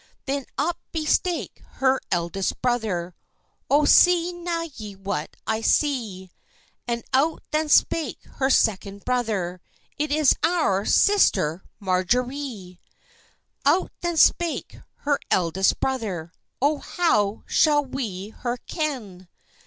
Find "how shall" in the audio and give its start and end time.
16.79-17.85